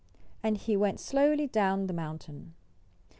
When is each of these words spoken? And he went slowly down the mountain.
And 0.41 0.57
he 0.57 0.75
went 0.75 0.99
slowly 0.99 1.45
down 1.45 1.85
the 1.85 1.93
mountain. 1.93 2.55